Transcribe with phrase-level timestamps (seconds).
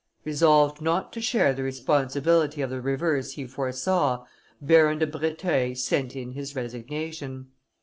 [0.25, 4.25] Resolved not to share the responsibility of the reverse he foresaw,
[4.59, 7.51] Baron de Breteuil sent in his resignation.